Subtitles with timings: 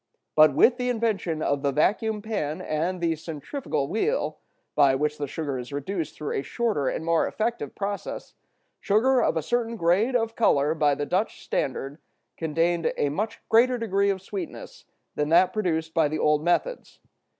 [0.35, 4.39] But with the invention of the vacuum pan and the centrifugal wheel,
[4.73, 8.33] by which the sugar is reduced through a shorter and more effective process,
[8.79, 11.99] sugar of a certain grade of color by the Dutch standard
[12.35, 16.99] contained a much greater degree of sweetness than that produced by the old methods.